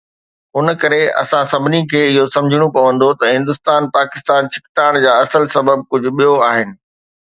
[0.57, 6.15] ان ڪري، اسان سڀني کي اهو سمجهڻو پوندو ته هندستان-پاڪستان ڇڪتاڻ جا اصل سبب ڪجهه
[6.23, 6.69] ٻيو آهن.